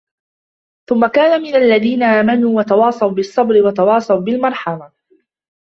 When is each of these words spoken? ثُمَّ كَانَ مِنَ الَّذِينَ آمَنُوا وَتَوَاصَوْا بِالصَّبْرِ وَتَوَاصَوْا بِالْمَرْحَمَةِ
ثُمَّ 0.89 1.07
كَانَ 1.07 1.41
مِنَ 1.41 1.55
الَّذِينَ 1.55 2.03
آمَنُوا 2.03 2.57
وَتَوَاصَوْا 2.57 3.09
بِالصَّبْرِ 3.11 3.63
وَتَوَاصَوْا 3.65 4.19
بِالْمَرْحَمَةِ 4.19 4.91